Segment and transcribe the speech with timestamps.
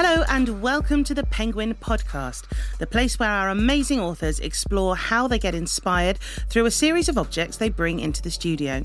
[0.00, 2.44] Hello, and welcome to the Penguin Podcast,
[2.78, 7.18] the place where our amazing authors explore how they get inspired through a series of
[7.18, 8.80] objects they bring into the studio.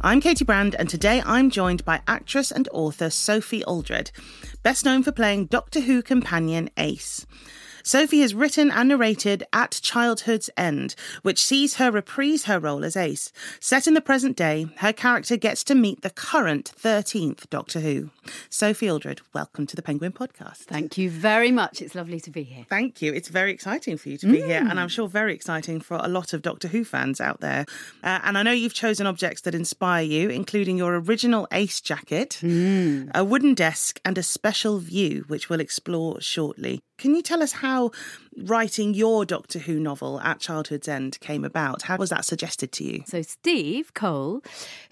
[0.00, 4.12] I'm Katy Brand, and today I'm joined by actress and author Sophie Aldred,
[4.62, 7.26] best known for playing Doctor Who companion Ace.
[7.86, 12.96] Sophie has written and narrated At Childhood's End, which sees her reprise her role as
[12.96, 13.30] Ace.
[13.60, 18.08] Set in the present day, her character gets to meet the current 13th Doctor Who.
[18.48, 20.60] Sophie Aldred, welcome to the Penguin Podcast.
[20.60, 21.82] Thank you very much.
[21.82, 22.64] It's lovely to be here.
[22.70, 23.12] Thank you.
[23.12, 24.46] It's very exciting for you to be mm.
[24.46, 27.66] here, and I'm sure very exciting for a lot of Doctor Who fans out there.
[28.02, 32.38] Uh, and I know you've chosen objects that inspire you, including your original Ace jacket,
[32.40, 33.10] mm.
[33.14, 36.80] a wooden desk, and a special view, which we'll explore shortly.
[37.04, 37.90] Can you tell us how
[38.34, 41.82] writing your Doctor Who novel at Childhood's End came about?
[41.82, 43.04] How was that suggested to you?
[43.06, 44.42] So, Steve Cole,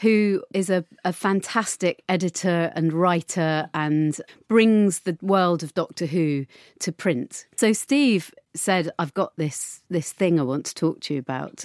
[0.01, 6.45] who is a, a fantastic editor and writer and brings the world of Doctor Who
[6.80, 7.46] to print.
[7.57, 11.65] So, Steve said, I've got this, this thing I want to talk to you about,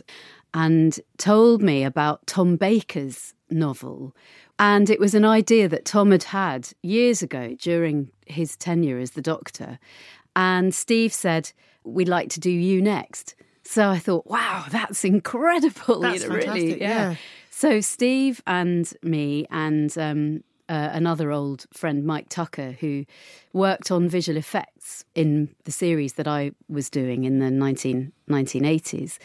[0.54, 4.16] and told me about Tom Baker's novel.
[4.60, 9.12] And it was an idea that Tom had had years ago during his tenure as
[9.12, 9.78] the doctor.
[10.38, 11.52] And Steve said,
[11.84, 13.36] We'd like to do you next.
[13.64, 16.00] So I thought, wow, that's incredible.
[16.00, 16.80] That's you know, really.
[16.80, 16.88] Yeah.
[17.12, 17.16] yeah.
[17.50, 23.06] So Steve and me and um, uh, another old friend, Mike Tucker, who
[23.54, 29.18] worked on visual effects in the series that I was doing in the 19, 1980s,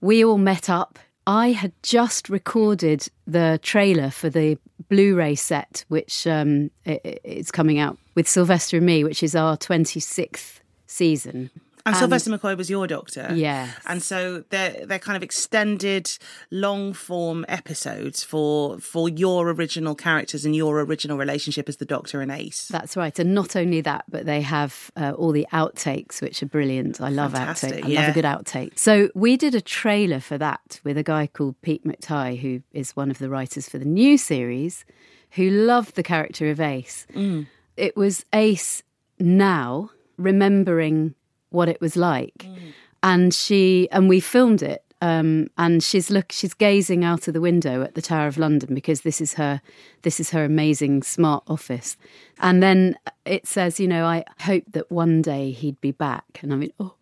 [0.00, 0.98] we all met up.
[1.26, 7.78] I had just recorded the trailer for the Blu ray set, which um, is coming
[7.78, 11.50] out with Sylvester and me, which is our 26th season.
[11.84, 13.30] And, and Sylvester McCoy was your doctor.
[13.34, 13.68] Yeah.
[13.86, 16.10] And so they're they're kind of extended
[16.50, 22.20] long form episodes for for your original characters and your original relationship as the doctor
[22.20, 22.68] and Ace.
[22.68, 23.18] That's right.
[23.18, 27.00] And not only that, but they have uh, all the outtakes, which are brilliant.
[27.00, 27.84] I love outtakes.
[27.84, 28.00] I yeah.
[28.00, 28.78] love a good outtake.
[28.78, 32.94] So we did a trailer for that with a guy called Pete McTighe, who is
[32.94, 34.84] one of the writers for the new series,
[35.32, 37.06] who loved the character of Ace.
[37.14, 37.46] Mm.
[37.76, 38.82] It was Ace
[39.18, 41.14] now remembering
[41.52, 42.38] what it was like.
[42.38, 42.58] Mm.
[43.02, 44.84] And she and we filmed it.
[45.00, 48.72] Um, and she's look she's gazing out of the window at the Tower of London
[48.72, 49.60] because this is her
[50.02, 51.96] this is her amazing smart office.
[52.38, 56.38] And then it says, you know, I hope that one day he'd be back.
[56.42, 56.94] And I mean, oh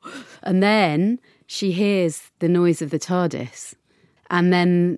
[0.43, 3.75] and then she hears the noise of the TARDIS.
[4.31, 4.97] And then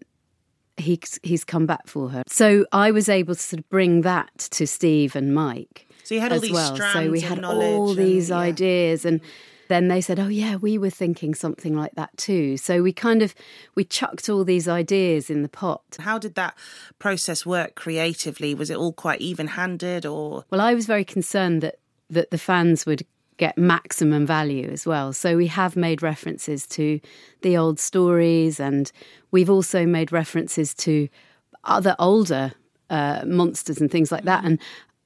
[0.76, 2.22] he's he's come back for her.
[2.26, 5.88] So I was able to sort of bring that to Steve and Mike.
[6.04, 6.74] So you had all these well.
[6.74, 8.38] strands So we had all and, these yeah.
[8.38, 9.20] ideas and
[9.68, 13.22] then they said, "Oh yeah, we were thinking something like that too." So we kind
[13.22, 13.34] of
[13.74, 15.82] we chucked all these ideas in the pot.
[15.98, 16.54] How did that
[16.98, 18.54] process work creatively?
[18.54, 21.78] Was it all quite even-handed or Well, I was very concerned that
[22.10, 23.06] that the fans would
[23.38, 25.12] get maximum value as well.
[25.12, 27.00] So we have made references to
[27.40, 28.92] the old stories and
[29.30, 31.08] we've also made references to
[31.64, 32.52] other older
[32.90, 34.44] uh, monsters and things like that.
[34.44, 34.60] And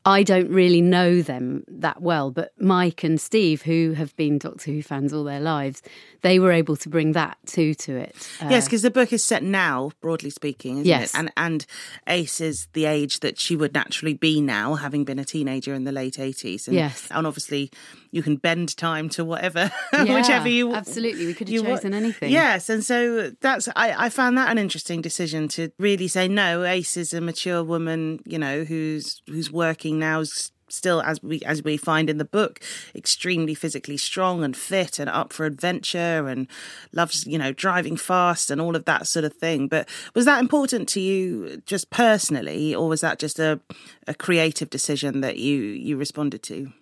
[0.06, 4.71] I don't really know them that well, but Mike and Steve, who have been Doctor
[4.71, 5.83] Who fans all their lives,
[6.22, 8.15] they were able to bring that too to it.
[8.41, 11.12] Uh, yes, because the book is set now, broadly speaking, yes.
[11.12, 11.19] It?
[11.19, 11.67] And and
[12.06, 15.83] Ace is the age that she would naturally be now, having been a teenager in
[15.83, 16.69] the late eighties.
[16.71, 17.73] Yes, and obviously
[18.16, 21.27] you can bend time to whatever, yeah, whichever you absolutely.
[21.27, 22.32] We could have chosen anything.
[22.32, 26.65] Yes, and so that's I, I found that an interesting decision to really say no.
[26.65, 30.25] Ace is a mature woman, you know, who's who's working now,
[30.69, 32.60] still as we as we find in the book
[32.94, 36.49] extremely physically strong and fit and up for adventure and
[36.93, 40.41] loves you know driving fast and all of that sort of thing but was that
[40.41, 43.60] important to you just personally or was that just a,
[44.09, 46.72] a creative decision that you you responded to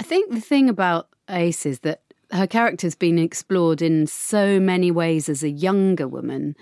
[0.00, 2.00] I think the thing about Ace is that
[2.32, 6.56] her character's been explored in so many ways as a younger woman.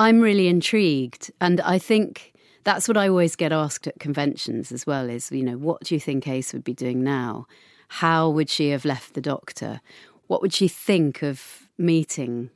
[0.00, 2.32] I'm really intrigued, and I think
[2.64, 5.94] that's what I always get asked at conventions as well is, you know, what do
[5.94, 7.46] you think Ace would be doing now?
[7.86, 9.80] How would she have left the doctor?
[10.26, 12.50] What would she think of meeting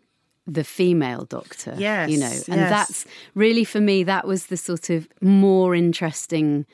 [0.45, 1.77] the female doctor?
[1.79, 2.11] Yes.
[2.11, 2.71] You know, and yes.
[2.71, 3.07] that's
[3.37, 6.67] really for me, that was the sort of more interesting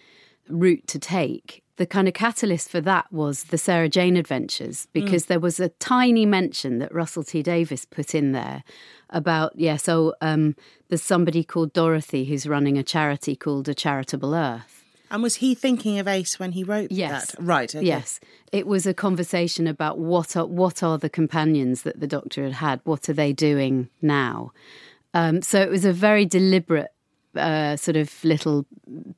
[0.49, 5.25] route to take the kind of catalyst for that was the Sarah Jane Adventures, because
[5.25, 5.27] mm.
[5.29, 8.63] there was a tiny mention that Russell T Davies put in there
[9.11, 10.55] about, yeah, so um,
[10.89, 14.85] there's somebody called Dorothy who's running a charity called A Charitable Earth.
[15.11, 17.33] And was he thinking of Ace when he wrote yes.
[17.33, 17.43] that?
[17.43, 17.75] Right.
[17.75, 17.85] Okay.
[17.85, 18.19] Yes.
[18.51, 22.55] It was a conversation about what are what are the companions that the doctor had
[22.55, 22.81] had?
[22.85, 24.53] What are they doing now?
[25.13, 26.92] Um, so it was a very deliberate
[27.37, 28.67] uh, sort of little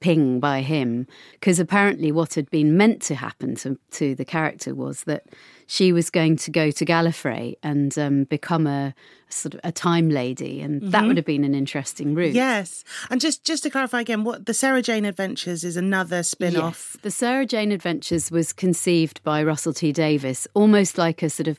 [0.00, 4.74] ping by him because apparently what had been meant to happen to, to the character
[4.74, 5.24] was that
[5.66, 8.94] she was going to go to Gallifrey and um, become a
[9.28, 10.90] sort of a time lady, and mm-hmm.
[10.90, 12.34] that would have been an interesting route.
[12.34, 16.92] Yes, and just just to clarify again, what the Sarah Jane Adventures is another spin-off.
[16.94, 17.02] Yes.
[17.02, 21.58] The Sarah Jane Adventures was conceived by Russell T Davies, almost like a sort of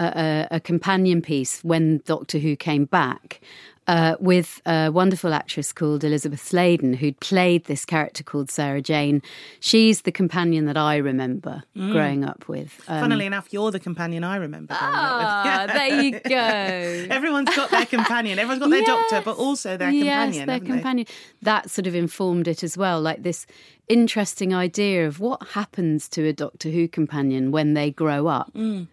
[0.00, 3.40] a, a, companion piece when Doctor Who came back
[3.88, 9.22] uh, with a wonderful actress called Elizabeth Sladen, who'd played this character called Sarah Jane.
[9.60, 11.92] She's the companion that I remember mm.
[11.92, 12.80] growing up with.
[12.86, 15.76] Um, Funnily enough, you're the companion I remember growing ah, up with.
[15.76, 17.14] there you go.
[17.14, 18.38] Everyone's got their companion.
[18.38, 19.10] Everyone's got their yes.
[19.10, 20.32] doctor, but also their companion.
[20.32, 21.06] Yes, their companion.
[21.08, 21.44] They?
[21.44, 23.46] That sort of informed it as well, like this
[23.88, 28.52] interesting idea of what happens to a Doctor Who companion when they grow up.
[28.54, 28.86] Mm.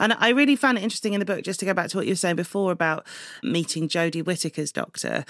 [0.00, 2.06] And I really found it interesting in the book, just to go back to what
[2.06, 3.06] you were saying before about
[3.42, 5.24] meeting Jodie Whittaker's doctor.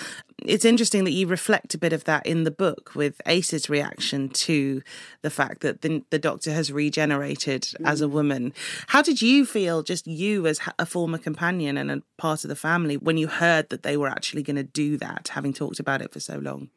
[0.44, 4.30] It's interesting that you reflect a bit of that in the book with Ace's reaction
[4.30, 4.82] to
[5.22, 7.86] the fact that the, the doctor has regenerated mm.
[7.86, 8.54] as a woman.
[8.88, 12.56] How did you feel, just you as a former companion and a part of the
[12.56, 16.00] family, when you heard that they were actually going to do that, having talked about
[16.00, 16.70] it for so long?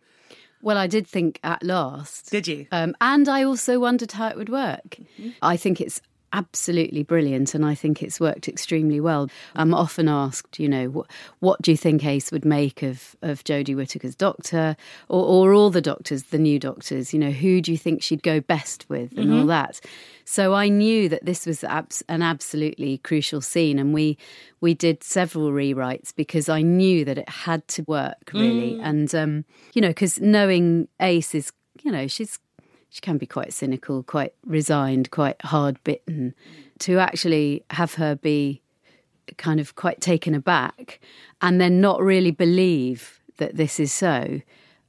[0.61, 2.31] Well, I did think at last.
[2.31, 2.67] Did you?
[2.71, 4.97] Um, and I also wondered how it would work.
[4.99, 5.29] Mm-hmm.
[5.41, 6.01] I think it's
[6.33, 9.29] absolutely brilliant and I think it's worked extremely well.
[9.55, 11.07] I'm often asked, you know, what,
[11.39, 14.75] what do you think Ace would make of, of Jodie Whittaker's doctor
[15.09, 18.23] or, or all the doctors, the new doctors, you know, who do you think she'd
[18.23, 19.39] go best with and mm-hmm.
[19.39, 19.79] all that.
[20.25, 24.17] So I knew that this was abs- an absolutely crucial scene and we
[24.59, 28.73] we did several rewrites because I knew that it had to work really.
[28.73, 28.81] Mm.
[28.83, 31.51] And, um, you know, because knowing Ace is,
[31.83, 32.39] you know, she's
[32.97, 36.33] she can be quite cynical, quite resigned, quite hard bitten.
[36.79, 38.63] To actually have her be
[39.37, 40.99] kind of quite taken aback
[41.39, 44.41] and then not really believe that this is so.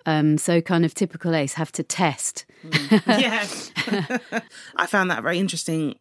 [0.07, 2.47] Um, so, kind of typical ace, have to test.
[2.65, 3.03] Mm.
[3.21, 3.73] yes.
[4.77, 5.97] I found that very interesting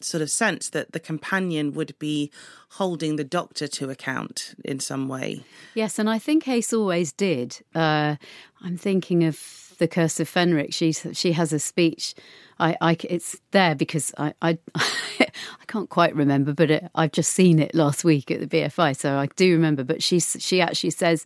[0.00, 2.30] sort of sense that the companion would be
[2.70, 5.44] holding the doctor to account in some way.
[5.74, 7.58] Yes, and I think Ace always did.
[7.74, 8.16] Uh,
[8.62, 12.14] I'm thinking of the Curse of Fenric, she she has a speech.
[12.60, 17.32] I, I it's there because I I, I can't quite remember, but it, I've just
[17.32, 19.82] seen it last week at the BFI, so I do remember.
[19.82, 21.24] But she she actually says,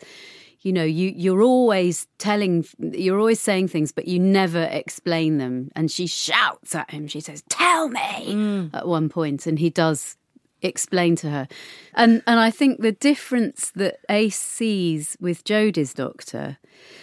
[0.64, 5.70] you know, you you're always telling, you're always saying things, but you never explain them.
[5.76, 7.06] And she shouts at him.
[7.06, 8.74] She says, "Tell me!" Mm.
[8.74, 10.16] at one point, and he does
[10.62, 11.46] explain to her.
[11.94, 16.58] And and I think the difference that Ace sees with Jodie's doctor,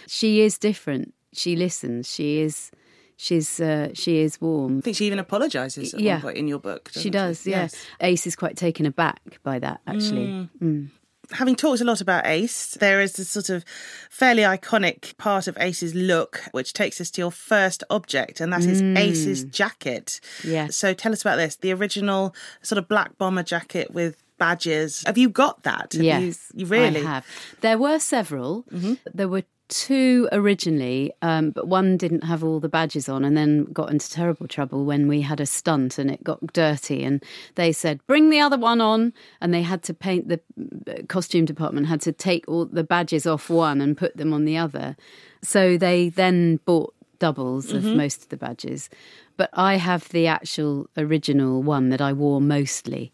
[0.08, 2.12] she is different she listens.
[2.12, 2.72] She is
[3.18, 4.80] she's uh, she is warm.
[4.80, 6.26] I think she even apologizes yeah.
[6.30, 6.90] in your book.
[6.94, 7.44] She does.
[7.44, 7.52] She?
[7.52, 7.64] Yeah.
[7.64, 7.76] Yes.
[8.02, 9.82] Ace is quite taken aback by that.
[9.88, 10.28] Actually.
[10.28, 10.50] Mm.
[10.62, 10.90] Mm.
[11.34, 13.66] Having talked a lot about Ace, there is this sort of
[14.10, 18.66] fairly iconic part of Ace's look, which takes us to your first object, and that
[18.66, 18.98] is mm.
[18.98, 20.20] Ace's jacket.
[20.44, 20.68] Yeah.
[20.68, 25.04] So tell us about this the original sort of black bomber jacket with badges.
[25.06, 25.94] Have you got that?
[25.94, 27.26] Have yes, you, you really I have.
[27.62, 28.64] There were several.
[28.72, 28.94] Mm-hmm.
[29.14, 33.64] There were two originally, um, but one didn't have all the badges on and then
[33.66, 37.04] got into terrible trouble when we had a stunt and it got dirty.
[37.04, 37.24] And
[37.56, 39.14] they said, bring the other one on.
[39.40, 40.42] And they had to paint, the
[40.88, 44.46] uh, costume department had to take all the badges off one and put them on
[44.46, 44.98] the other.
[45.42, 47.78] So they then bought doubles mm-hmm.
[47.78, 48.90] of most of the badges.
[49.38, 53.14] But I have the actual original one that I wore mostly.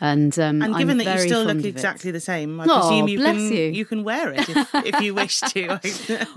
[0.00, 3.08] And, um, and given I'm that you still look exactly the same, I oh, presume
[3.08, 3.64] you can, you.
[3.70, 5.80] you can wear it if, if you wish to.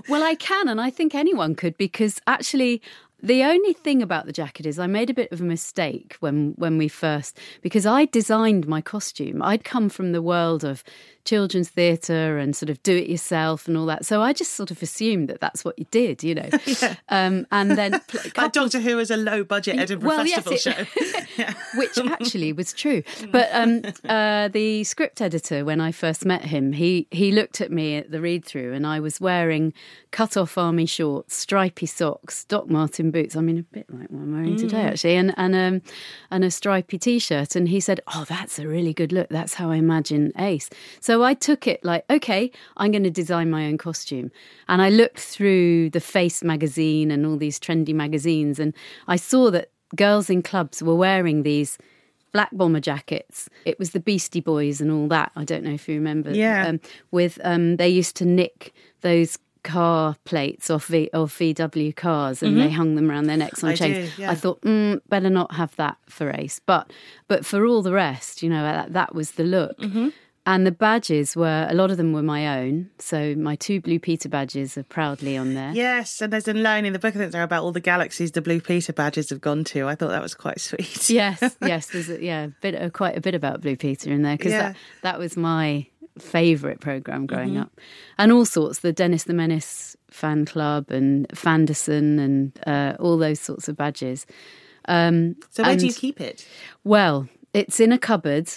[0.09, 2.81] well, I can, and I think anyone could because actually
[3.23, 6.53] the only thing about the jacket is I made a bit of a mistake when
[6.57, 9.41] when we first because I designed my costume.
[9.43, 10.83] I'd come from the world of
[11.25, 14.05] children's theatre and sort of do it yourself and all that.
[14.05, 16.49] So I just sort of assumed that that's what you did, you know.
[16.65, 16.95] yeah.
[17.09, 17.91] um, and then
[18.37, 22.53] like Doctor Who is a low budget Edinburgh well, Festival yes, it, show, which actually
[22.53, 23.03] was true.
[23.31, 27.71] But um, uh, the script editor, when I first met him, he he looked at
[27.71, 29.73] me at the read through, and I was wearing
[30.11, 33.35] cut off army shorts, stripy socks, Doc Marten boots.
[33.35, 34.59] I mean, a bit like what I'm wearing mm.
[34.59, 35.81] today actually, and and um,
[36.29, 37.55] and a stripy t-shirt.
[37.55, 39.29] And he said, "Oh, that's a really good look.
[39.29, 43.09] That's how I imagine Ace." So so I took it like, okay, I'm going to
[43.09, 44.31] design my own costume.
[44.69, 48.73] And I looked through the Face magazine and all these trendy magazines, and
[49.09, 51.77] I saw that girls in clubs were wearing these
[52.31, 53.49] black bomber jackets.
[53.65, 55.33] It was the Beastie Boys and all that.
[55.35, 56.31] I don't know if you remember.
[56.31, 56.65] Yeah.
[56.65, 56.79] Um,
[57.11, 62.53] with um, they used to nick those car plates off v, of VW cars and
[62.53, 62.61] mm-hmm.
[62.61, 64.15] they hung them around their necks on I chains.
[64.15, 64.31] Do, yeah.
[64.31, 66.61] I thought, mm, better not have that for Ace.
[66.65, 66.89] But
[67.27, 69.77] but for all the rest, you know, that, that was the look.
[69.77, 70.09] Mm-hmm.
[70.45, 72.89] And the badges were a lot of them were my own.
[72.97, 75.71] So my two Blue Peter badges are proudly on there.
[75.71, 78.31] Yes, and there's a line in the book I think there about all the galaxies
[78.31, 79.87] the Blue Peter badges have gone to.
[79.87, 81.09] I thought that was quite sweet.
[81.11, 81.87] yes, yes.
[81.87, 84.51] There's a, yeah, a bit, uh, quite a bit about Blue Peter in there because
[84.51, 84.69] yeah.
[84.69, 85.85] that, that was my
[86.17, 87.61] favourite program growing mm-hmm.
[87.61, 87.79] up,
[88.17, 88.79] and all sorts.
[88.79, 94.25] The Dennis the Menace fan club and Fanderson and uh, all those sorts of badges.
[94.85, 96.47] Um, so where and, do you keep it?
[96.83, 98.49] Well, it's in a cupboard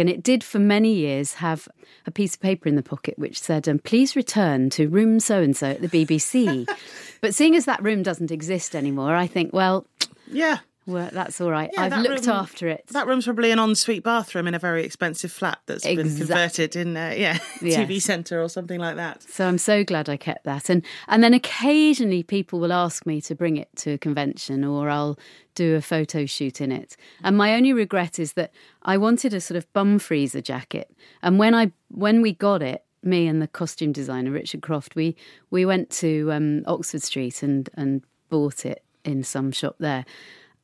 [0.00, 1.68] and it did for many years have
[2.06, 5.42] a piece of paper in the pocket which said, um, please return to room so
[5.42, 6.68] and so at the BBC.
[7.20, 9.86] but seeing as that room doesn't exist anymore, I think, well,
[10.30, 10.58] yeah.
[10.86, 11.68] Well, that's all right.
[11.72, 12.86] Yeah, I've looked room, after it.
[12.92, 16.10] That room's probably an ensuite bathroom in a very expensive flat that's exactly.
[16.10, 17.76] been converted in, uh, yeah, yes.
[17.76, 19.22] TV centre or something like that.
[19.24, 20.70] So I'm so glad I kept that.
[20.70, 24.88] And and then occasionally people will ask me to bring it to a convention, or
[24.88, 25.18] I'll
[25.56, 26.96] do a photo shoot in it.
[27.24, 28.52] And my only regret is that
[28.82, 32.84] I wanted a sort of bum freezer jacket, and when I when we got it,
[33.02, 35.16] me and the costume designer Richard Croft, we
[35.50, 40.04] we went to um, Oxford Street and and bought it in some shop there.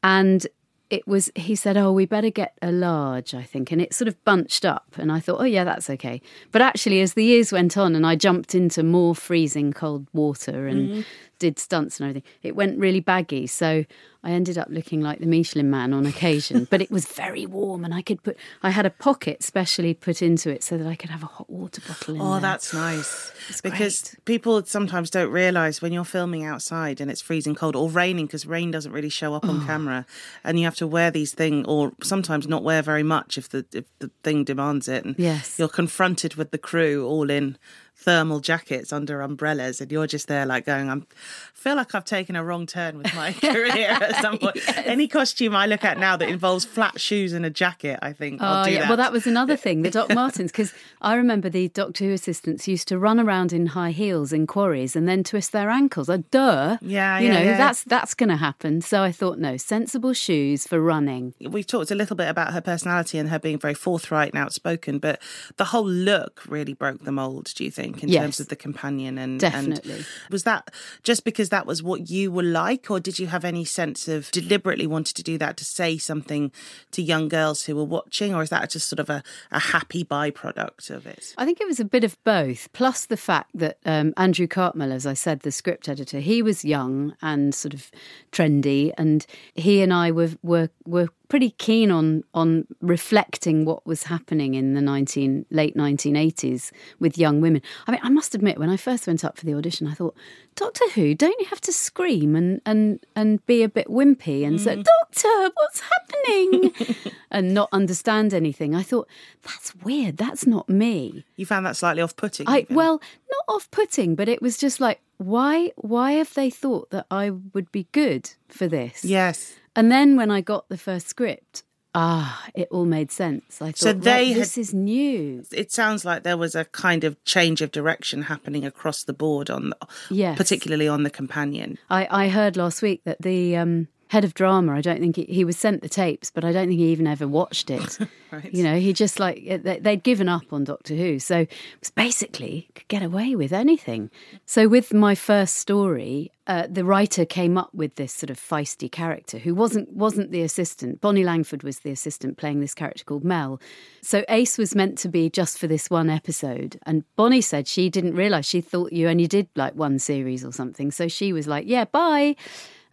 [0.02, 0.46] And
[0.90, 3.72] it was, he said, Oh, we better get a large, I think.
[3.72, 4.94] And it sort of bunched up.
[4.98, 6.20] And I thought, Oh, yeah, that's okay.
[6.50, 10.66] But actually, as the years went on and I jumped into more freezing cold water
[10.66, 11.00] and mm-hmm.
[11.42, 13.48] Did stunts and everything, it went really baggy.
[13.48, 13.84] So
[14.22, 17.84] I ended up looking like the Michelin man on occasion, but it was very warm
[17.84, 20.94] and I could put, I had a pocket specially put into it so that I
[20.94, 22.40] could have a hot water bottle in Oh, there.
[22.42, 23.32] that's nice.
[23.64, 24.24] because great.
[24.24, 28.46] people sometimes don't realise when you're filming outside and it's freezing cold or raining because
[28.46, 29.66] rain doesn't really show up on oh.
[29.66, 30.06] camera
[30.44, 33.66] and you have to wear these things or sometimes not wear very much if the,
[33.72, 35.04] if the thing demands it.
[35.04, 35.58] And yes.
[35.58, 37.58] you're confronted with the crew all in
[37.94, 41.14] thermal jackets under umbrellas, and you're just there like going, I'm, I
[41.54, 44.56] feel like I've taken a wrong turn with my career at some point.
[44.56, 44.82] yes.
[44.84, 48.40] Any costume I look at now that involves flat shoes and a jacket, I think.
[48.42, 48.80] Oh, yeah.
[48.80, 48.88] That.
[48.88, 52.66] Well, that was another thing, the Doc Martens, because I remember the Doctor Who assistants
[52.66, 56.08] used to run around in high heels in quarries and then twist their ankles.
[56.08, 56.78] Like, duh.
[56.80, 57.56] Yeah, You yeah, know, yeah.
[57.56, 58.80] that's that's going to happen.
[58.80, 61.34] So I thought, no, sensible shoes for running.
[61.40, 64.98] We've talked a little bit about her personality and her being very forthright and outspoken,
[64.98, 65.20] but
[65.56, 67.81] the whole look really broke the mold, do you think?
[67.82, 68.22] Think, in yes.
[68.22, 70.70] terms of the companion and definitely and was that
[71.02, 74.30] just because that was what you were like, or did you have any sense of
[74.30, 76.52] deliberately wanted to do that to say something
[76.92, 80.04] to young girls who were watching, or is that just sort of a, a happy
[80.04, 81.34] byproduct of it?
[81.36, 84.92] I think it was a bit of both, plus the fact that um, Andrew Cartmel,
[84.92, 87.90] as I said, the script editor, he was young and sort of
[88.30, 94.02] trendy, and he and I were were were pretty keen on on reflecting what was
[94.02, 97.62] happening in the 19 late 1980s with young women.
[97.86, 100.14] I mean, I must admit when I first went up for the audition I thought,
[100.56, 104.58] "Doctor Who, don't you have to scream and and and be a bit wimpy and
[104.58, 104.60] mm.
[104.60, 106.74] say, "Doctor, what's happening?"
[107.30, 109.08] and not understand anything." I thought,
[109.42, 110.16] "That's weird.
[110.16, 112.48] That's not me." You found that slightly off-putting.
[112.48, 113.00] I well,
[113.30, 117.70] not off-putting, but it was just like, "Why why have they thought that I would
[117.72, 119.54] be good for this?" Yes.
[119.74, 121.62] And then when I got the first script,
[121.94, 123.60] ah, it all made sense.
[123.60, 125.44] I thought, so they right, this is new.
[125.52, 129.50] It sounds like there was a kind of change of direction happening across the board
[129.50, 129.72] on,
[130.10, 130.36] yes.
[130.36, 131.78] particularly on the companion.
[131.90, 134.74] I, I heard last week that the um, head of drama.
[134.74, 137.06] I don't think he, he, was sent the tapes, but I don't think he even
[137.06, 137.98] ever watched it.
[138.30, 138.52] right.
[138.52, 141.50] You know, he just like they'd given up on Doctor Who, so it
[141.80, 144.10] was basically could get away with anything.
[144.44, 148.92] So with my first story, uh, the writer came up with this sort of feisty
[148.92, 151.00] character who wasn't wasn't the assistant.
[151.00, 153.62] Bonnie Langford was the assistant playing this character called Mel.
[154.02, 157.88] So Ace was meant to be just for this one episode, and Bonnie said she
[157.88, 160.90] didn't realise she thought you only did like one series or something.
[160.90, 162.36] So she was like, "Yeah, bye."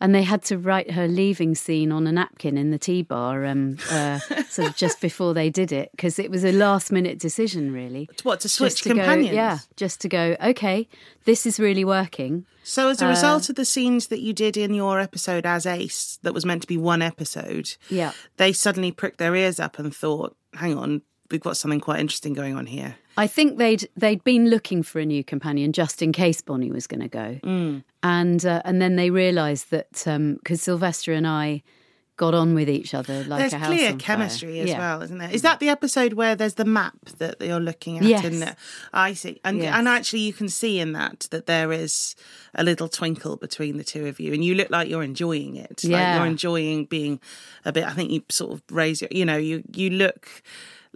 [0.01, 3.45] And they had to write her leaving scene on a napkin in the tea bar,
[3.45, 7.19] um, uh, sort of just before they did it, because it was a last minute
[7.19, 8.09] decision, really.
[8.23, 9.31] What to switch to companions?
[9.31, 10.35] Go, yeah, just to go.
[10.41, 10.87] Okay,
[11.25, 12.45] this is really working.
[12.63, 15.65] So, as a uh, result of the scenes that you did in your episode as
[15.65, 19.79] Ace, that was meant to be one episode, yeah, they suddenly pricked their ears up
[19.79, 23.87] and thought, "Hang on, we've got something quite interesting going on here." I think they'd
[23.97, 27.37] they'd been looking for a new companion just in case Bonnie was going to go,
[27.43, 27.83] mm.
[28.01, 31.61] and uh, and then they realised that because um, Sylvester and I
[32.15, 34.63] got on with each other like there's a house clear chemistry fire.
[34.63, 34.77] as yeah.
[34.79, 35.31] well, isn't there?
[35.31, 38.03] Is that the episode where there's the map that you're looking at?
[38.03, 38.23] Yes.
[38.23, 38.55] In there?
[38.93, 39.75] I see, and yes.
[39.75, 42.15] and actually you can see in that that there is
[42.55, 45.83] a little twinkle between the two of you, and you look like you're enjoying it.
[45.83, 45.97] Yeah.
[45.97, 47.19] Like you're enjoying being
[47.65, 47.83] a bit.
[47.83, 50.41] I think you sort of raise your, you know, you you look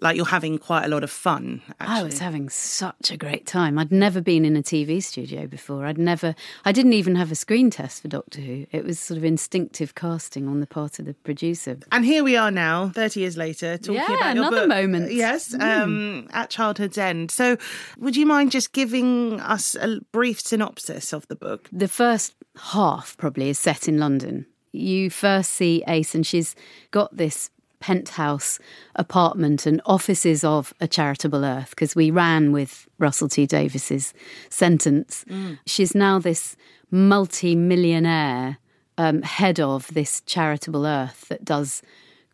[0.01, 1.61] like you're having quite a lot of fun.
[1.79, 1.99] Actually.
[1.99, 3.77] I was having such a great time.
[3.77, 5.85] I'd never been in a TV studio before.
[5.85, 6.35] I'd never,
[6.65, 8.65] I didn't even have a screen test for Doctor Who.
[8.71, 11.77] It was sort of instinctive casting on the part of the producer.
[11.91, 14.69] And here we are now, 30 years later, talking yeah, about your another book.
[14.69, 15.13] moment.
[15.13, 15.61] Yes, mm.
[15.61, 17.31] um, at Childhood's End.
[17.31, 17.57] So,
[17.97, 21.69] would you mind just giving us a brief synopsis of the book?
[21.71, 24.47] The first half probably is set in London.
[24.71, 26.55] You first see Ace, and she's
[26.91, 27.51] got this
[27.83, 28.59] penthouse
[28.95, 34.13] apartment and offices of a charitable earth because we ran with Russell T Davies's
[34.49, 35.25] sentence.
[35.27, 35.59] Mm.
[35.65, 36.55] She's now this
[36.91, 38.57] multi-millionaire
[38.97, 41.81] um, head of this charitable earth that does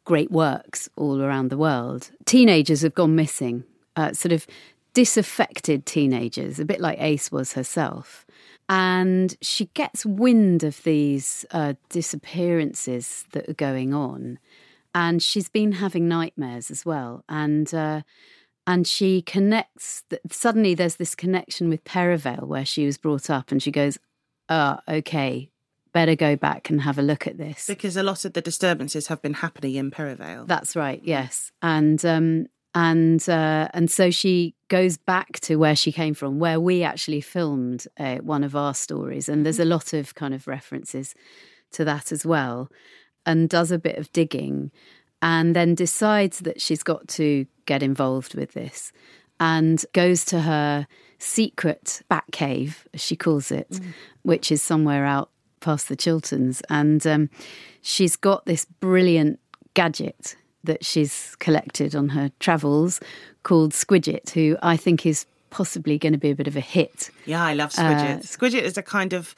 [0.05, 2.11] great works all around the world.
[2.25, 3.63] Teenagers have gone missing,
[3.95, 4.45] uh, sort of
[4.93, 8.23] disaffected teenagers, a bit like Ace was herself.
[8.67, 14.37] And she gets wind of these uh, disappearances that are going on
[14.93, 17.23] and she's been having nightmares as well.
[17.29, 18.01] And uh,
[18.67, 20.03] and she connects.
[20.31, 23.97] Suddenly, there's this connection with Perivale where she was brought up, and she goes,
[24.47, 25.49] "Ah, oh, okay."
[25.91, 29.07] Better go back and have a look at this because a lot of the disturbances
[29.07, 30.45] have been happening in Perivale.
[30.45, 35.91] That's right, yes, and um, and uh, and so she goes back to where she
[35.91, 39.71] came from, where we actually filmed uh, one of our stories, and there's a mm-hmm.
[39.71, 41.15] lot of kind of references
[41.71, 42.69] to that as well
[43.25, 44.71] and does a bit of digging
[45.21, 48.91] and then decides that she's got to get involved with this
[49.39, 53.93] and goes to her secret bat cave, as she calls it, mm.
[54.23, 56.61] which is somewhere out past the Chilterns.
[56.69, 57.29] And um,
[57.81, 59.39] she's got this brilliant
[59.73, 62.99] gadget that she's collected on her travels
[63.43, 67.09] called Squidget, who I think is possibly going to be a bit of a hit.
[67.25, 68.17] Yeah, I love Squidget.
[68.17, 69.35] Uh, Squidget is a kind of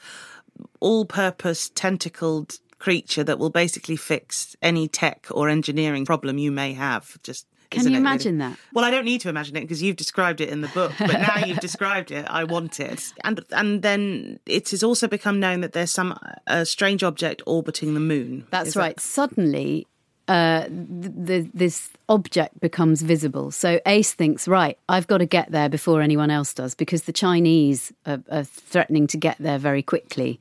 [0.80, 6.72] all purpose tentacled creature that will basically fix any tech or engineering problem you may
[6.72, 7.16] have.
[7.22, 8.50] Just can you imagine really?
[8.50, 8.58] that?
[8.74, 10.92] Well, I don't need to imagine it because you've described it in the book.
[10.98, 13.12] But now you've described it, I want it.
[13.24, 17.94] And and then it has also become known that there's some a strange object orbiting
[17.94, 18.46] the moon.
[18.50, 18.96] That's Is right.
[18.96, 19.00] That...
[19.00, 19.86] Suddenly,
[20.28, 23.52] uh, the, this object becomes visible.
[23.52, 27.12] So Ace thinks, right, I've got to get there before anyone else does because the
[27.12, 30.40] Chinese are, are threatening to get there very quickly.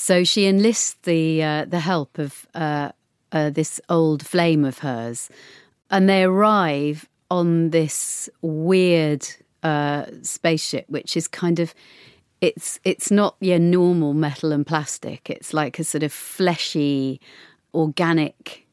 [0.00, 2.92] So she enlists the uh, the help of uh,
[3.32, 5.28] uh, this old flame of hers,
[5.90, 9.28] and they arrive on this weird
[9.62, 11.74] uh, spaceship, which is kind of
[12.40, 15.28] it's it's not your normal metal and plastic.
[15.28, 17.20] It's like a sort of fleshy,
[17.74, 18.66] organic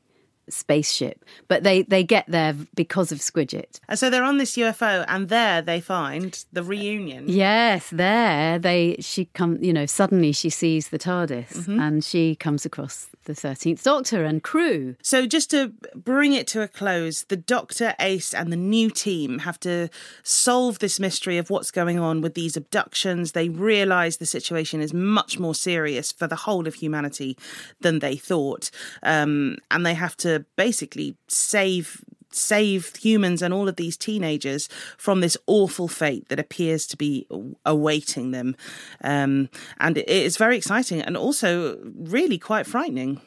[0.49, 3.79] spaceship, but they they get there because of Squidget.
[3.87, 7.25] And so they're on this UFO, and there they find the reunion.
[7.27, 9.57] Yes, there they she come.
[9.61, 11.79] You know, suddenly she sees the TARDIS, mm-hmm.
[11.79, 14.95] and she comes across the Thirteenth Doctor and crew.
[15.01, 19.39] So just to bring it to a close, the Doctor, Ace, and the new team
[19.39, 19.89] have to
[20.23, 23.33] solve this mystery of what's going on with these abductions.
[23.33, 27.37] They realise the situation is much more serious for the whole of humanity
[27.81, 28.71] than they thought,
[29.03, 35.21] um, and they have to basically save save humans and all of these teenagers from
[35.21, 37.25] this awful fate that appears to be
[37.65, 38.55] awaiting them.
[39.03, 43.21] Um, and it is very exciting and also really quite frightening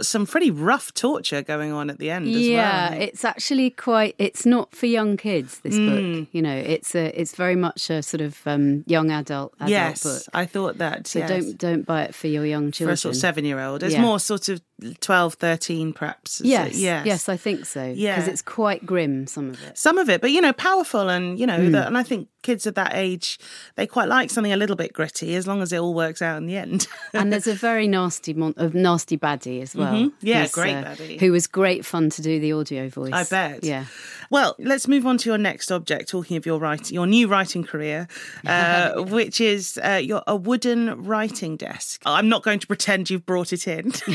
[0.00, 3.00] some pretty rough torture going on at the end yeah, well.
[3.00, 4.14] it's actually quite.
[4.18, 5.60] It's not for young kids.
[5.60, 6.20] This mm.
[6.20, 7.18] book, you know, it's a.
[7.18, 9.54] It's very much a sort of um, young adult.
[9.56, 10.22] adult yes, book.
[10.34, 11.06] I thought that.
[11.06, 11.28] So yes.
[11.28, 12.90] don't don't buy it for your young children.
[12.90, 14.02] For a sort of seven year old, it's yeah.
[14.02, 14.60] more sort of
[15.00, 16.40] 12, 13 perhaps.
[16.44, 17.84] Yes, yes, yes, I think so.
[17.84, 19.26] Yeah, because it's quite grim.
[19.26, 19.78] Some of it.
[19.78, 21.72] Some of it, but you know, powerful, and you know, mm.
[21.72, 23.38] the, and I think kids of that age
[23.74, 26.38] they quite like something a little bit gritty as long as it all works out
[26.38, 26.86] in the end.
[27.12, 29.92] and there's a very nasty, mon- a nasty baddie as well.
[29.92, 30.26] Mm-hmm.
[30.26, 31.20] Yeah, great uh, baddie.
[31.20, 33.12] Who was great fun to do the audio voice.
[33.12, 33.64] I bet.
[33.64, 33.86] Yeah.
[34.30, 36.08] Well, let's move on to your next object.
[36.08, 38.08] Talking of your writing, your new writing career,
[38.46, 42.02] uh, which is uh, your a wooden writing desk.
[42.06, 43.92] I'm not going to pretend you've brought it in.
[43.92, 44.06] so,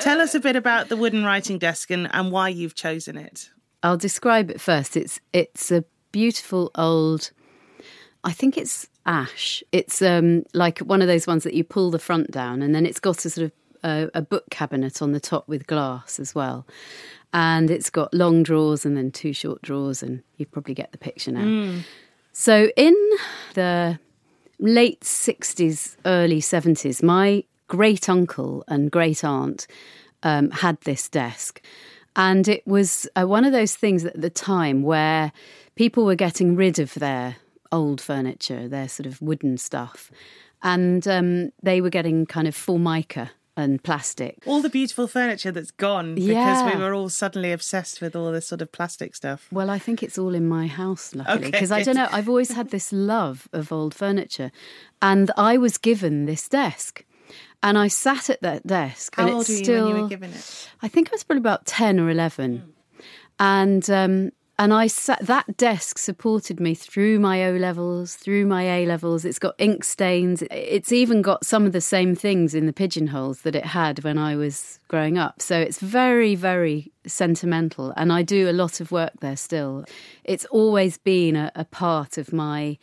[0.00, 3.50] tell us a bit about the wooden writing desk and, and why you've chosen it.
[3.82, 4.96] I'll describe it first.
[4.96, 7.30] It's it's a beautiful old.
[8.22, 9.62] I think it's ash.
[9.72, 12.86] It's um, like one of those ones that you pull the front down, and then
[12.86, 13.52] it's got a sort of
[13.84, 16.66] a, a book cabinet on the top with glass as well.
[17.32, 20.98] And it's got long drawers and then two short drawers, and you probably get the
[20.98, 21.44] picture now.
[21.44, 21.80] Mm.
[22.32, 22.94] So, in
[23.54, 23.98] the
[24.58, 29.66] late 60s, early 70s, my great uncle and great aunt
[30.22, 31.60] um, had this desk.
[32.16, 35.32] And it was uh, one of those things at the time where
[35.74, 37.36] people were getting rid of their
[37.72, 40.10] old furniture, their sort of wooden stuff,
[40.62, 44.42] and um, they were getting kind of formica and plastic.
[44.46, 46.74] All the beautiful furniture that's gone because yeah.
[46.74, 49.48] we were all suddenly obsessed with all this sort of plastic stuff.
[49.52, 52.08] Well, I think it's all in my house, luckily, because okay, I don't know.
[52.10, 54.50] I've always had this love of old furniture,
[55.02, 57.04] and I was given this desk.
[57.64, 59.16] And I sat at that desk.
[59.16, 60.68] How and old it's were still, you when you were given it?
[60.82, 62.58] I think I was probably about 10 or 11.
[62.58, 63.02] Mm.
[63.40, 68.62] And um, and I sat, that desk supported me through my O levels, through my
[68.62, 69.24] A levels.
[69.24, 70.44] It's got ink stains.
[70.50, 74.18] It's even got some of the same things in the pigeonholes that it had when
[74.18, 75.42] I was growing up.
[75.42, 77.94] So it's very, very sentimental.
[77.96, 79.86] And I do a lot of work there still.
[80.22, 82.78] It's always been a, a part of my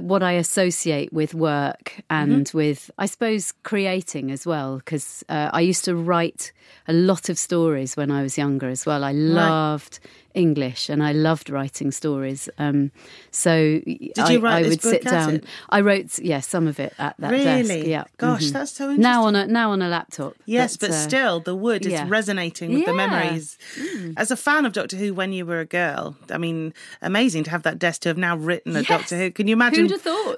[0.00, 2.56] what I associate with work and mm-hmm.
[2.56, 4.76] with, I suppose, creating as well.
[4.76, 6.52] Because uh, I used to write
[6.88, 9.04] a lot of stories when I was younger as well.
[9.04, 10.10] I loved right.
[10.36, 12.48] English and I loved writing stories.
[12.58, 12.92] Um,
[13.30, 15.36] so Did I, I would sit down.
[15.36, 15.44] It?
[15.70, 17.62] I wrote, yeah, some of it at that really?
[17.62, 17.86] desk.
[17.86, 18.04] Yeah.
[18.18, 18.52] Gosh, mm-hmm.
[18.52, 19.02] that's so interesting.
[19.02, 20.34] Now on a now on a laptop.
[20.44, 22.04] Yes, but, uh, still, the wood is yeah.
[22.06, 22.86] resonating with yeah.
[22.86, 23.58] the memories.
[23.76, 24.14] Mm.
[24.16, 27.50] As a fan of Doctor Who when you were a girl, I mean, amazing to
[27.50, 28.88] have that desk to have now written a yes.
[28.88, 29.30] Doctor Who.
[29.30, 29.90] Can you imagine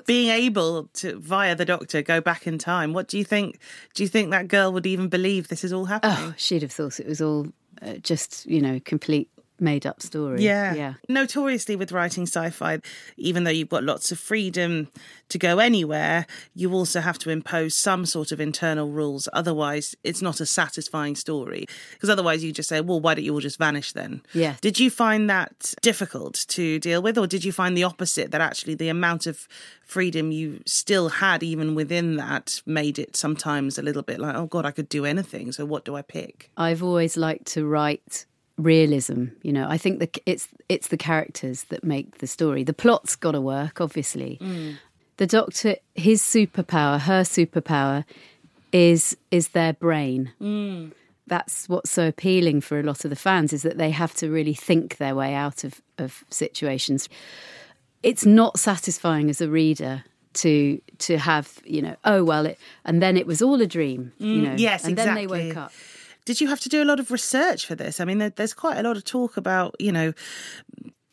[0.06, 2.92] being able to via the Doctor go back in time?
[2.92, 3.58] What do you think?
[3.94, 6.16] Do you think that girl would even believe this is all happening?
[6.16, 7.48] Oh, she'd have thought it was all
[7.82, 9.28] uh, just you know complete
[9.60, 10.42] made up story.
[10.42, 10.74] Yeah.
[10.74, 10.94] Yeah.
[11.08, 12.80] Notoriously with writing sci fi,
[13.16, 14.88] even though you've got lots of freedom
[15.28, 19.28] to go anywhere, you also have to impose some sort of internal rules.
[19.32, 21.66] Otherwise, it's not a satisfying story.
[21.92, 24.22] Because otherwise, you just say, well, why don't you all just vanish then?
[24.32, 24.56] Yeah.
[24.60, 28.40] Did you find that difficult to deal with, or did you find the opposite, that
[28.40, 29.48] actually the amount of
[29.84, 34.46] freedom you still had, even within that, made it sometimes a little bit like, oh,
[34.46, 35.52] God, I could do anything.
[35.52, 36.50] So what do I pick?
[36.56, 38.26] I've always liked to write
[38.58, 39.26] realism.
[39.42, 42.64] You know, I think that it's it's the characters that make the story.
[42.64, 44.38] The plot's got to work, obviously.
[44.40, 44.76] Mm.
[45.16, 48.04] The Doctor, his superpower, her superpower,
[48.72, 50.32] is is their brain.
[50.40, 50.92] Mm.
[51.26, 54.30] That's what's so appealing for a lot of the fans is that they have to
[54.30, 57.08] really think their way out of, of situations.
[58.02, 63.02] It's not satisfying as a reader to to have you know oh well it and
[63.02, 65.26] then it was all a dream you mm, know yes and exactly.
[65.26, 65.72] then they woke up
[66.28, 68.00] did you have to do a lot of research for this?
[68.00, 70.12] I mean, there's quite a lot of talk about, you know,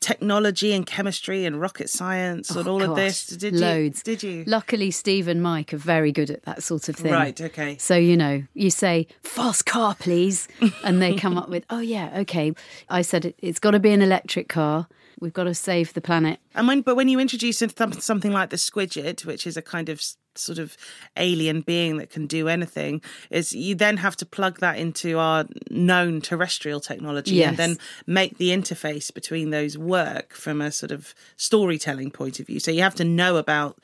[0.02, 3.28] technology and chemistry and rocket science and oh, all gosh, of this.
[3.28, 4.00] Did loads.
[4.00, 4.44] You, did you?
[4.46, 7.14] Luckily, Steve and Mike are very good at that sort of thing.
[7.14, 7.40] Right.
[7.40, 7.78] Okay.
[7.78, 10.50] So you know, you say fast car, please,
[10.84, 12.52] and they come up with, oh yeah, okay.
[12.90, 14.90] I said it's got to be an electric car.
[15.20, 16.40] We've got to save the planet.
[16.54, 20.02] And when, but when you introduce something like the Squidget, which is a kind of
[20.36, 20.76] sort of
[21.18, 25.46] alien being that can do anything, is you then have to plug that into our
[25.70, 27.50] known terrestrial technology yes.
[27.50, 32.48] and then make the interface between those work from a sort of storytelling point of
[32.48, 32.60] view.
[32.60, 33.80] So you have to know about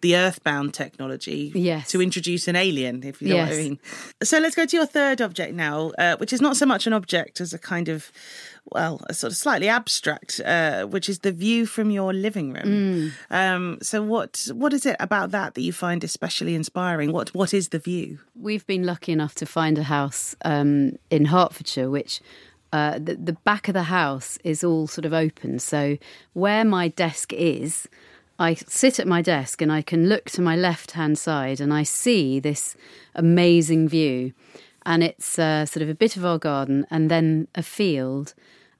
[0.00, 1.90] the earthbound technology yes.
[1.90, 3.50] to introduce an alien, if you know yes.
[3.50, 3.78] what I mean.
[4.22, 6.92] So let's go to your third object now, uh, which is not so much an
[6.92, 8.10] object as a kind of
[8.72, 12.64] well, a sort of slightly abstract, uh, which is the view from your living room.
[12.64, 13.12] Mm.
[13.30, 17.12] Um, so, what what is it about that that you find especially inspiring?
[17.12, 18.18] What what is the view?
[18.34, 22.20] We've been lucky enough to find a house um, in Hertfordshire, which
[22.72, 25.58] uh, the, the back of the house is all sort of open.
[25.58, 25.96] So,
[26.32, 27.88] where my desk is,
[28.38, 31.72] I sit at my desk and I can look to my left hand side and
[31.72, 32.76] I see this
[33.14, 34.32] amazing view.
[34.84, 38.34] And it's uh, sort of a bit of our garden and then a field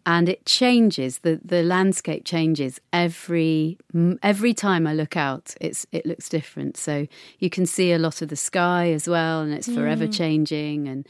[0.07, 3.77] and it changes the the landscape changes every
[4.23, 7.09] every time I look out it's it looks different so
[7.40, 10.16] you can see a lot of the sky as well and it's forever mm.
[10.16, 11.07] changing and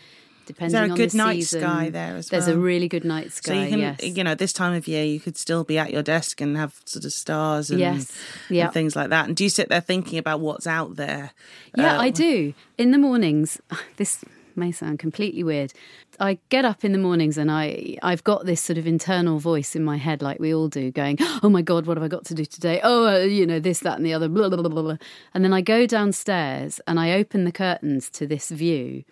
[0.47, 2.57] depending Is there a on good the night season, sky there as there's well?
[2.57, 4.03] a really good night sky so you can yes.
[4.03, 6.81] you know this time of year you could still be at your desk and have
[6.85, 8.13] sort of stars and, yes.
[8.49, 11.33] and things like that and do you sit there thinking about what's out there
[11.77, 13.61] yeah uh, I do in the mornings
[13.97, 14.25] this
[14.57, 15.73] may sound completely weird.
[16.19, 19.77] I get up in the mornings and I I've got this sort of internal voice
[19.77, 22.25] in my head, like we all do, going, "Oh my god, what have I got
[22.27, 22.81] to do today?
[22.83, 24.97] Oh, uh, you know this, that, and the other." Blah, blah, blah, blah.
[25.35, 29.05] And then I go downstairs and I open the curtains to this view,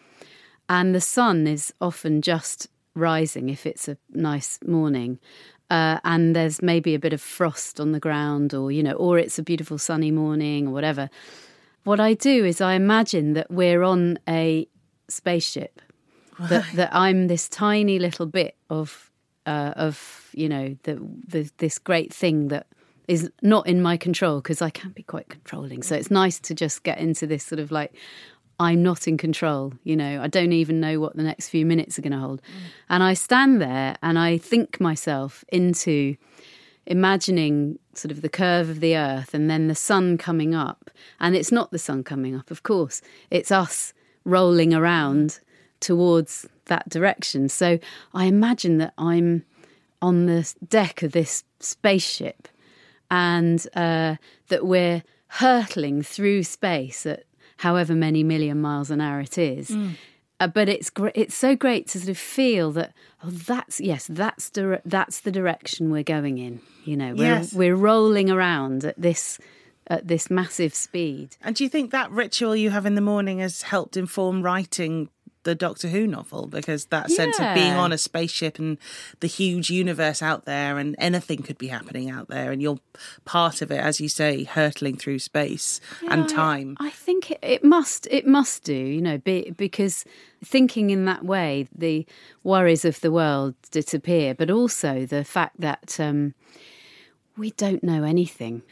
[0.69, 5.19] and the sun is often just rising if it's a nice morning.
[5.71, 9.19] Uh, and there's maybe a bit of frost on the ground, or you know, or
[9.19, 11.09] it's a beautiful sunny morning, or whatever.
[11.85, 14.69] What I do is I imagine that we're on a
[15.09, 15.81] spaceship.
[16.39, 16.51] Right.
[16.51, 19.11] That that I'm this tiny little bit of
[19.47, 22.67] uh, of you know the, the this great thing that
[23.09, 25.83] is not in my control because I can be quite controlling.
[25.83, 27.95] So it's nice to just get into this sort of like
[28.59, 29.73] I'm not in control.
[29.83, 32.41] You know, I don't even know what the next few minutes are going to hold.
[32.43, 32.61] Mm.
[32.91, 36.17] And I stand there and I think myself into
[36.87, 40.91] imagining sort of the curve of the earth and then the sun coming up.
[41.21, 43.01] And it's not the sun coming up, of course.
[43.31, 43.93] It's us
[44.25, 45.41] rolling around
[45.81, 47.49] towards that direction.
[47.49, 47.79] So
[48.13, 49.45] I imagine that I'm
[50.01, 52.49] on the deck of this spaceship
[53.11, 54.17] and uh,
[54.49, 57.25] that we're hurtling through space at
[57.59, 59.71] however many million miles an hour it is.
[59.71, 59.93] Mm.
[60.41, 61.13] Uh, but it's great.
[61.15, 62.93] It's so great to sort of feel that.
[63.23, 64.07] Oh, that's yes.
[64.09, 66.61] That's dire- that's the direction we're going in.
[66.85, 67.53] You know, we're yes.
[67.53, 69.39] we're rolling around at this
[69.87, 71.37] at this massive speed.
[71.43, 75.09] And do you think that ritual you have in the morning has helped inform writing
[75.45, 77.17] the Doctor Who novel because that yeah.
[77.17, 78.77] sense of being on a spaceship and
[79.21, 82.81] the huge universe out there and anything could be happening out there and you're
[83.25, 86.77] part of it as you say hurtling through space yeah, and time.
[86.81, 90.05] I, I think it, it, must it must do, you know, be, because
[90.45, 92.07] thinking in that way the
[92.43, 96.35] worries of the world disappear but also the fact that um,
[97.37, 98.63] we don't know anything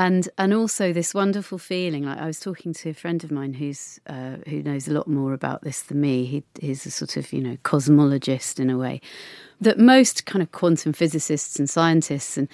[0.00, 2.06] and and also this wonderful feeling.
[2.06, 5.06] Like I was talking to a friend of mine who's uh, who knows a lot
[5.06, 6.24] more about this than me.
[6.24, 9.02] He, he's a sort of you know cosmologist in a way.
[9.60, 12.48] That most kind of quantum physicists and scientists and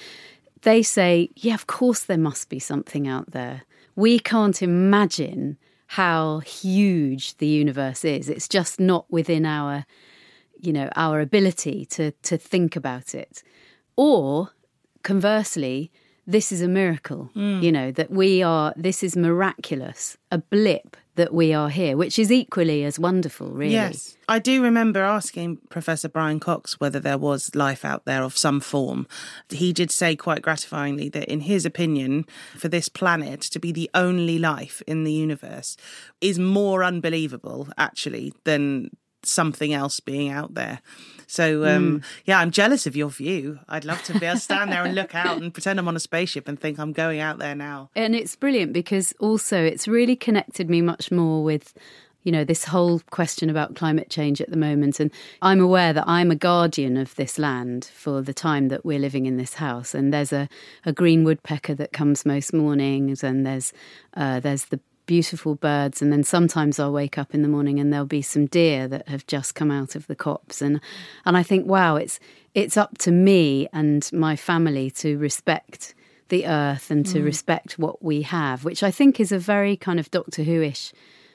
[0.62, 3.62] they say, yeah, of course there must be something out there.
[3.94, 5.56] We can't imagine
[5.86, 8.28] how huge the universe is.
[8.28, 9.86] It's just not within our
[10.58, 13.44] you know our ability to to think about it.
[13.94, 14.50] Or
[15.04, 15.92] conversely
[16.26, 17.62] this is a miracle, mm.
[17.62, 22.18] you know, that we are, this is miraculous, a blip that we are here, which
[22.18, 23.72] is equally as wonderful, really.
[23.72, 24.16] Yes.
[24.28, 28.60] I do remember asking Professor Brian Cox whether there was life out there of some
[28.60, 29.06] form.
[29.48, 32.26] He did say quite gratifyingly that, in his opinion,
[32.58, 35.76] for this planet to be the only life in the universe
[36.20, 38.90] is more unbelievable, actually, than
[39.26, 40.80] something else being out there.
[41.26, 42.04] So um, mm.
[42.24, 43.58] yeah, I'm jealous of your view.
[43.68, 45.96] I'd love to be able to stand there and look out and pretend I'm on
[45.96, 47.90] a spaceship and think I'm going out there now.
[47.96, 51.74] And it's brilliant because also it's really connected me much more with
[52.26, 54.98] you know, this whole question about climate change at the moment.
[54.98, 55.12] And
[55.42, 59.26] I'm aware that I'm a guardian of this land for the time that we're living
[59.26, 59.94] in this house.
[59.94, 60.48] And there's a,
[60.84, 63.72] a green woodpecker that comes most mornings, and there's
[64.14, 67.92] uh, there's the beautiful birds and then sometimes I'll wake up in the morning and
[67.92, 70.60] there'll be some deer that have just come out of the copse.
[70.60, 70.80] And
[71.24, 72.20] and I think wow it's
[72.54, 75.94] it's up to me and my family to respect
[76.28, 77.24] the earth and to mm.
[77.24, 80.92] respect what we have which I think is a very kind of Doctor Who-ish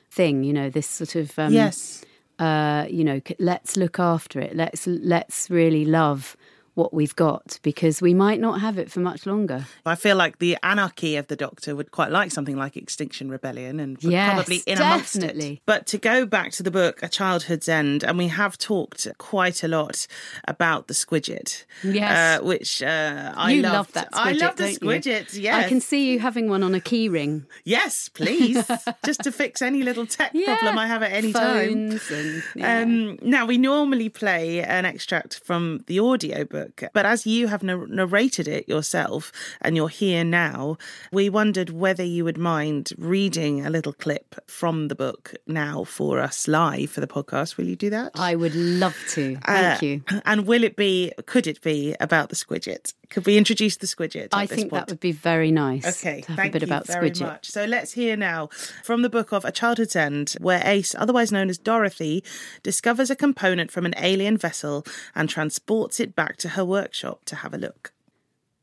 [0.09, 2.03] thing you know this sort of um, yes.
[2.39, 4.55] uh, you know let's look after it.
[4.55, 6.35] Let's let's really love
[6.73, 9.65] what we've got because we might not have it for much longer.
[9.85, 13.79] I feel like the anarchy of the Doctor would quite like something like Extinction Rebellion
[13.79, 15.45] and yes, probably in definitely.
[15.45, 15.61] amongst it.
[15.65, 19.63] But to go back to the book A Childhood's End, and we have talked quite
[19.63, 20.07] a lot
[20.47, 23.73] about the Squidget, yes, uh, which uh, I you loved.
[23.73, 24.11] love that.
[24.11, 25.41] Squidget, I love the Squidget.
[25.41, 27.45] Yes, I can see you having one on a keyring.
[27.65, 28.69] Yes, please,
[29.05, 30.55] just to fix any little tech yeah.
[30.55, 32.17] problem I have at any Phones time.
[32.17, 32.79] And, yeah.
[32.79, 36.60] um, now we normally play an extract from the audiobook book.
[36.93, 40.77] But as you have narrated it yourself and you're here now,
[41.11, 46.19] we wondered whether you would mind reading a little clip from the book now for
[46.19, 47.57] us live for the podcast.
[47.57, 48.11] Will you do that?
[48.15, 49.37] I would love to.
[49.45, 50.03] Thank uh, you.
[50.25, 52.93] And will it be, could it be about the Squidget?
[53.11, 54.29] Could we introduce the Squidget?
[54.31, 54.87] I think point?
[54.87, 55.85] that would be very nice.
[56.01, 57.21] Okay, to have thank a bit you about very Squidget.
[57.21, 57.51] much.
[57.51, 58.47] So let's hear now
[58.83, 62.23] from the book of A Childhood's End, where Ace, otherwise known as Dorothy,
[62.63, 67.35] discovers a component from an alien vessel and transports it back to her workshop to
[67.37, 67.91] have a look.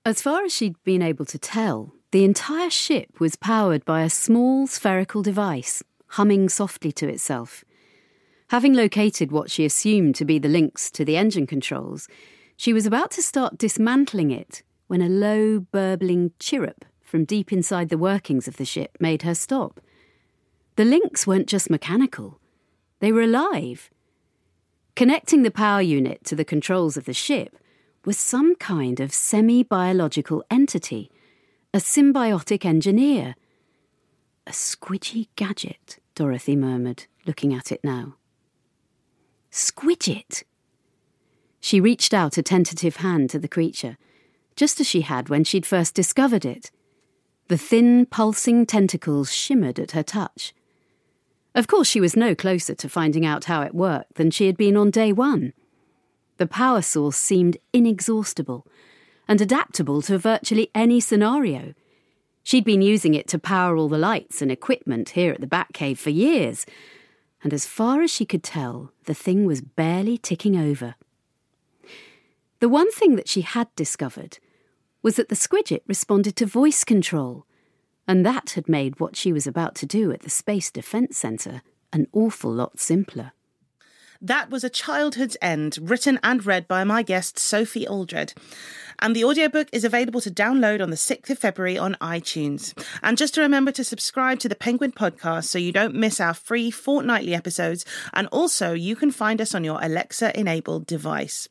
[0.06, 4.08] As far as she'd been able to tell, the entire ship was powered by a
[4.08, 5.82] small spherical device,
[6.12, 7.66] humming softly to itself.
[8.48, 12.08] Having located what she assumed to be the links to the engine controls,
[12.58, 17.88] she was about to start dismantling it when a low, burbling chirrup from deep inside
[17.88, 19.80] the workings of the ship made her stop.
[20.74, 22.40] The links weren't just mechanical,
[22.98, 23.90] they were alive.
[24.96, 27.56] Connecting the power unit to the controls of the ship
[28.04, 31.12] was some kind of semi biological entity,
[31.72, 33.36] a symbiotic engineer.
[34.48, 38.16] A squidgy gadget, Dorothy murmured, looking at it now.
[39.52, 40.42] Squidget!
[41.68, 43.98] She reached out a tentative hand to the creature,
[44.56, 46.70] just as she had when she'd first discovered it.
[47.48, 50.54] The thin, pulsing tentacles shimmered at her touch.
[51.54, 54.56] Of course, she was no closer to finding out how it worked than she had
[54.56, 55.52] been on day one.
[56.38, 58.66] The power source seemed inexhaustible
[59.28, 61.74] and adaptable to virtually any scenario.
[62.42, 65.98] She'd been using it to power all the lights and equipment here at the Batcave
[65.98, 66.64] for years,
[67.42, 70.94] and as far as she could tell, the thing was barely ticking over.
[72.60, 74.38] The one thing that she had discovered
[75.02, 77.46] was that the Squidget responded to voice control,
[78.06, 81.62] and that had made what she was about to do at the Space Defence Centre
[81.92, 83.32] an awful lot simpler.
[84.20, 88.34] That was A Childhood's End, written and read by my guest, Sophie Aldred.
[89.00, 92.74] And the audiobook is available to download on the 6th of February on iTunes.
[93.00, 96.34] And just to remember to subscribe to the Penguin podcast so you don't miss our
[96.34, 97.84] free fortnightly episodes.
[98.12, 101.48] And also, you can find us on your Alexa enabled device.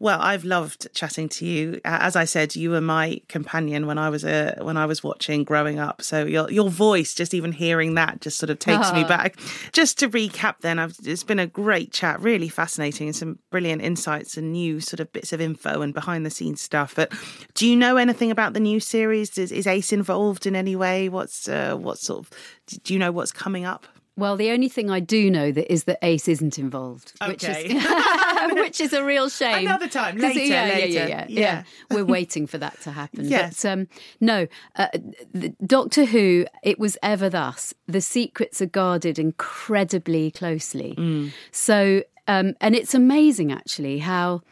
[0.00, 1.80] Well, I've loved chatting to you.
[1.84, 5.44] As I said, you were my companion when I was a when I was watching
[5.44, 6.02] growing up.
[6.02, 9.08] So your your voice, just even hearing that, just sort of takes me ah.
[9.08, 9.36] back.
[9.72, 13.82] Just to recap, then, I've, it's been a great chat, really fascinating, and some brilliant
[13.82, 16.94] insights and new sort of bits of info and behind the scenes stuff.
[16.94, 17.12] But
[17.54, 19.36] do you know anything about the new series?
[19.36, 21.08] Is, is Ace involved in any way?
[21.10, 22.30] What's uh, what sort of?
[22.84, 23.86] Do you know what's coming up?
[24.20, 27.32] Well, the only thing I do know that is that Ace isn't involved, okay.
[27.32, 27.84] which is
[28.52, 29.66] which is a real shame.
[29.66, 30.86] Another time, later, yeah, later.
[30.86, 31.62] Yeah, yeah, yeah, yeah.
[31.90, 33.24] We're waiting for that to happen.
[33.28, 33.62] yes.
[33.62, 33.88] But um,
[34.20, 34.88] no, uh,
[35.64, 36.44] Doctor Who.
[36.62, 37.72] It was ever thus.
[37.86, 40.94] The secrets are guarded incredibly closely.
[40.98, 41.32] Mm.
[41.50, 44.42] So, um, and it's amazing actually how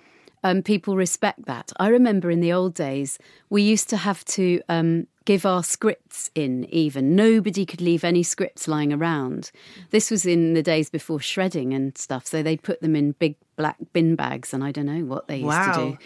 [0.43, 1.73] um, people respect that.
[1.79, 3.19] I remember in the old days,
[3.51, 7.15] we used to have to um, give our scripts in, even.
[7.15, 9.51] Nobody could leave any scripts lying around.
[9.91, 12.27] This was in the days before shredding and stuff.
[12.27, 15.37] So they'd put them in big black bin bags, and I don't know what they
[15.37, 15.73] used wow.
[15.73, 15.99] to do.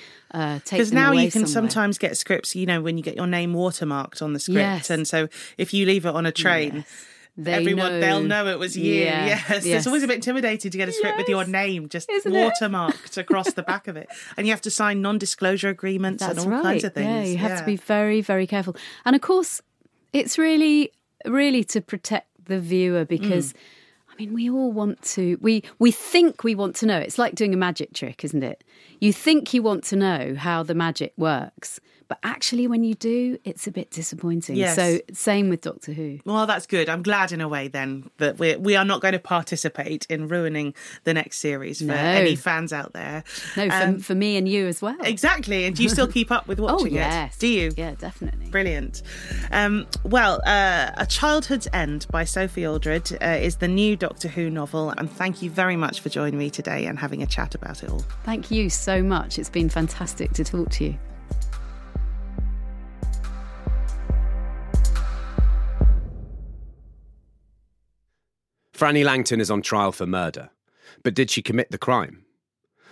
[0.65, 1.71] Because uh, now you can somewhere.
[1.71, 4.59] sometimes get scripts, you know, when you get your name watermarked on the script.
[4.59, 4.91] Yes.
[4.91, 8.01] And so if you leave it on a train, yes they everyone know.
[8.01, 8.95] they'll know it was you.
[8.95, 9.27] Yeah.
[9.27, 9.65] Yes.
[9.65, 9.79] yes.
[9.79, 11.19] It's always a bit intimidating to get a script yes.
[11.19, 14.09] with your name just Isn't watermarked across the back of it.
[14.37, 16.63] And you have to sign non disclosure agreements That's and all right.
[16.63, 17.07] kinds of things.
[17.07, 17.61] Yeah, you have yeah.
[17.61, 18.77] to be very, very careful.
[19.05, 19.61] And of course,
[20.13, 20.93] it's really,
[21.27, 23.57] really to protect the viewer because mm.
[24.11, 25.39] I mean, we all want to.
[25.41, 26.99] We we think we want to know.
[26.99, 28.63] It's like doing a magic trick, isn't it?
[29.01, 31.81] You think you want to know how the magic works,
[32.13, 34.55] but actually, when you do, it's a bit disappointing.
[34.55, 34.77] Yes.
[34.77, 36.19] So, same with Doctor Who.
[36.27, 36.91] Well, that's good.
[36.91, 40.29] I'm glad in a way then that we we are not going to participate in
[40.29, 41.95] ruining the next series for no.
[41.95, 43.25] any fans out there.
[43.57, 44.99] No, um, for, for, me and you as well.
[45.01, 45.65] Exactly.
[45.65, 47.35] And do you still keep up with oh, watching oh, yes.
[47.35, 47.41] it?
[47.41, 47.73] Do you?
[47.79, 48.51] Yeah, definitely.
[48.51, 49.01] Brilliant.
[49.51, 54.51] Um, well, uh, A Childhood's End by Sophie Aldred uh, is the new Doctor Who
[54.51, 54.91] novel.
[54.91, 57.89] And thank you very much for joining me today and having a chat about it
[57.89, 58.05] all.
[58.25, 59.39] Thank you so much.
[59.39, 60.99] It's been fantastic to talk to you.
[68.83, 70.51] Frannie Langton is on trial for murder.
[71.05, 72.25] But did she commit the crime?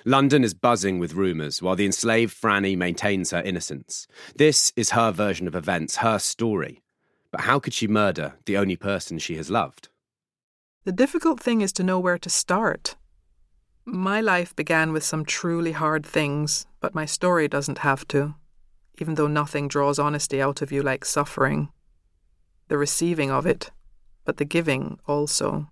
[0.04, 4.06] London is buzzing with rumours while the enslaved Frannie maintains her innocence.
[4.36, 6.80] This is her version of events, her story.
[7.32, 9.88] But how could she murder the only person she has loved?
[10.84, 12.94] The difficult thing is to know where to start.
[13.84, 18.36] My life began with some truly hard things, but my story doesn't have to,
[19.00, 21.68] even though nothing draws honesty out of you like suffering.
[22.68, 23.72] The receiving of it,
[24.24, 25.66] but the giving also.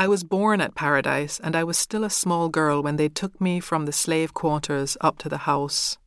[0.00, 3.40] I was born at Paradise, and I was still a small girl when they took
[3.40, 5.98] me from the slave quarters up to the house.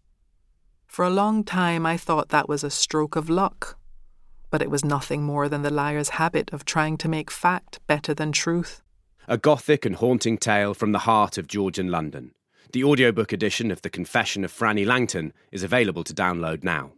[0.87, 3.77] For a long time, I thought that was a stroke of luck,
[4.49, 8.13] but it was nothing more than the liar's habit of trying to make fact better
[8.13, 8.81] than truth.
[9.27, 12.31] A gothic and haunting tale from the heart of Georgian London.
[12.71, 16.93] The audiobook edition of The Confession of Frannie Langton is available to download now.